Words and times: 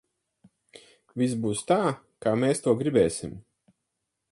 Viss 1.23 1.35
būs 1.43 1.61
tā, 1.73 1.77
kā 2.25 2.35
mēs 2.45 2.65
to 2.67 2.75
gribēsim! 2.83 3.39